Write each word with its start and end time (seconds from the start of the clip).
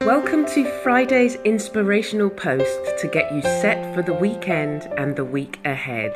Welcome 0.00 0.44
to 0.54 0.64
Friday's 0.82 1.36
inspirational 1.36 2.28
post 2.28 2.78
to 2.98 3.08
get 3.08 3.32
you 3.34 3.40
set 3.40 3.94
for 3.94 4.02
the 4.02 4.12
weekend 4.12 4.82
and 4.98 5.16
the 5.16 5.24
week 5.24 5.58
ahead. 5.64 6.14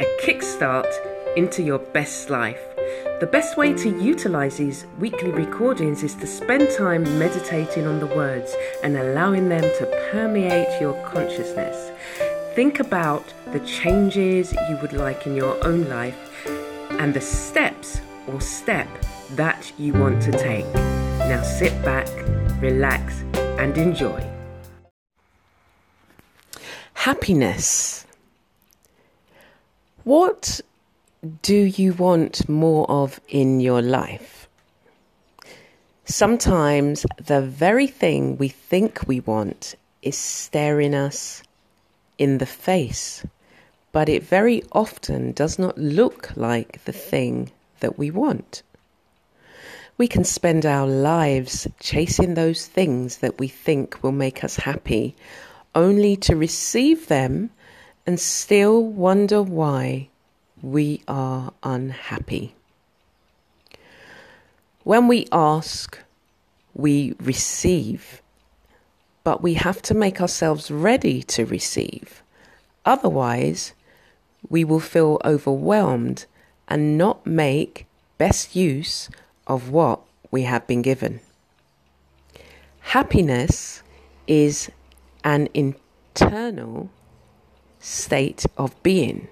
A 0.00 0.04
kickstart 0.20 0.90
into 1.36 1.62
your 1.62 1.78
best 1.78 2.28
life. 2.28 2.60
The 3.20 3.28
best 3.30 3.56
way 3.56 3.72
to 3.72 4.02
utilize 4.02 4.58
these 4.58 4.84
weekly 4.98 5.30
recordings 5.30 6.02
is 6.02 6.14
to 6.16 6.26
spend 6.26 6.70
time 6.76 7.04
meditating 7.18 7.86
on 7.86 8.00
the 8.00 8.06
words 8.06 8.54
and 8.82 8.96
allowing 8.96 9.48
them 9.48 9.62
to 9.62 10.08
permeate 10.10 10.80
your 10.80 10.94
consciousness. 11.06 11.92
Think 12.54 12.80
about 12.80 13.32
the 13.52 13.60
changes 13.60 14.52
you 14.68 14.76
would 14.82 14.92
like 14.92 15.26
in 15.26 15.36
your 15.36 15.64
own 15.64 15.88
life 15.88 16.18
and 16.98 17.14
the 17.14 17.20
steps 17.20 18.00
or 18.26 18.40
step 18.40 18.88
that 19.30 19.72
you 19.78 19.94
want 19.94 20.20
to 20.22 20.32
take. 20.32 20.66
Now 20.74 21.42
sit 21.42 21.80
back 21.84 22.08
relax, 22.60 23.22
and 23.58 23.76
enjoy. 23.78 24.22
Happiness. 26.94 28.06
What 30.04 30.60
do 31.42 31.54
you 31.54 31.94
want 31.94 32.48
more 32.48 32.90
of 32.90 33.20
in 33.28 33.60
your 33.60 33.82
life? 33.82 34.48
Sometimes 36.04 37.06
the 37.24 37.40
very 37.40 37.86
thing 37.86 38.36
we 38.36 38.48
think 38.48 39.06
we 39.06 39.20
want 39.20 39.74
is 40.02 40.16
staring 40.16 40.94
us 40.94 41.42
in 42.18 42.38
the 42.38 42.46
face, 42.46 43.24
but 43.92 44.08
it 44.08 44.22
very 44.22 44.62
often 44.72 45.32
does 45.32 45.58
not 45.58 45.78
look 45.78 46.36
like 46.36 46.84
the 46.84 46.92
thing 46.92 47.50
that 47.80 47.98
we 47.98 48.10
want. 48.10 48.62
We 50.00 50.08
can 50.08 50.24
spend 50.24 50.64
our 50.64 50.86
lives 50.86 51.68
chasing 51.78 52.32
those 52.32 52.66
things 52.66 53.18
that 53.18 53.38
we 53.38 53.48
think 53.48 54.02
will 54.02 54.12
make 54.12 54.42
us 54.42 54.56
happy, 54.56 55.14
only 55.74 56.16
to 56.24 56.36
receive 56.36 57.08
them 57.08 57.50
and 58.06 58.18
still 58.18 58.82
wonder 58.82 59.42
why 59.42 60.08
we 60.62 61.02
are 61.06 61.52
unhappy. 61.62 62.54
When 64.84 65.06
we 65.06 65.28
ask, 65.32 65.98
we 66.72 67.14
receive, 67.20 68.22
but 69.22 69.42
we 69.42 69.52
have 69.52 69.82
to 69.82 69.92
make 69.92 70.18
ourselves 70.18 70.70
ready 70.70 71.22
to 71.24 71.44
receive. 71.44 72.22
Otherwise, 72.86 73.74
we 74.48 74.64
will 74.64 74.80
feel 74.80 75.20
overwhelmed 75.26 76.24
and 76.68 76.96
not 76.96 77.26
make 77.26 77.84
best 78.16 78.56
use 78.56 79.10
of 79.50 79.68
what 79.68 80.00
we 80.30 80.44
have 80.44 80.64
been 80.68 80.80
given. 80.80 81.18
Happiness 82.80 83.82
is 84.28 84.70
an 85.24 85.48
internal 85.52 86.88
state 87.80 88.46
of 88.56 88.80
being, 88.84 89.26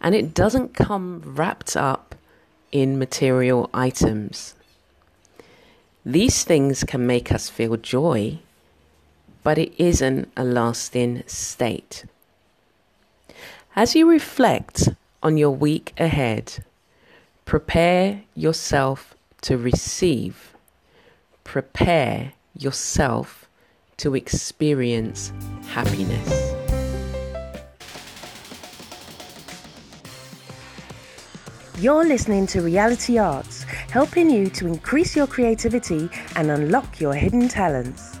and 0.00 0.16
it 0.16 0.34
doesn't 0.34 0.74
come 0.74 1.22
wrapped 1.24 1.76
up 1.76 2.16
in 2.72 2.98
material 2.98 3.70
items. 3.72 4.56
These 6.04 6.42
things 6.42 6.82
can 6.82 7.06
make 7.06 7.30
us 7.30 7.48
feel 7.48 7.76
joy, 7.76 8.40
but 9.44 9.56
it 9.56 9.72
isn't 9.78 10.32
a 10.36 10.42
lasting 10.42 11.22
state. 11.28 12.04
As 13.76 13.94
you 13.94 14.10
reflect 14.10 14.88
on 15.22 15.36
your 15.36 15.52
week 15.52 15.92
ahead, 15.96 16.64
prepare 17.44 18.22
yourself 18.34 19.14
to 19.42 19.56
receive. 19.56 20.54
Prepare 21.44 22.32
yourself 22.54 23.48
to 23.98 24.14
experience 24.14 25.32
happiness. 25.68 26.54
You're 31.80 32.04
listening 32.04 32.48
to 32.48 32.60
Reality 32.60 33.18
Arts, 33.18 33.62
helping 33.62 34.30
you 34.30 34.50
to 34.50 34.66
increase 34.66 35.14
your 35.14 35.28
creativity 35.28 36.08
and 36.34 36.50
unlock 36.50 37.00
your 37.00 37.14
hidden 37.14 37.48
talents. 37.48 38.18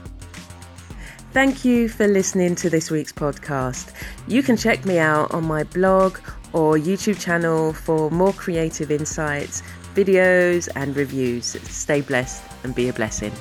Thank 1.32 1.64
you 1.64 1.88
for 1.88 2.06
listening 2.06 2.54
to 2.54 2.70
this 2.70 2.90
week's 2.90 3.12
podcast. 3.12 3.92
You 4.28 4.42
can 4.42 4.56
check 4.56 4.84
me 4.84 4.98
out 4.98 5.32
on 5.34 5.44
my 5.44 5.64
blog 5.64 6.18
or 6.52 6.76
YouTube 6.76 7.20
channel 7.20 7.72
for 7.72 8.10
more 8.10 8.32
creative 8.32 8.90
insights 8.90 9.62
videos 9.94 10.68
and 10.76 10.94
reviews. 10.94 11.56
Stay 11.68 12.00
blessed 12.00 12.42
and 12.62 12.74
be 12.74 12.88
a 12.88 12.92
blessing. 12.92 13.32